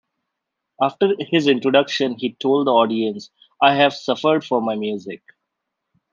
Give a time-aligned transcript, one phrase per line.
[0.81, 3.29] After his introduction he told the audience,
[3.61, 5.21] I've suffered for my music.